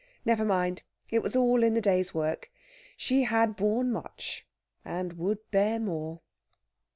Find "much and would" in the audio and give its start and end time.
3.91-5.37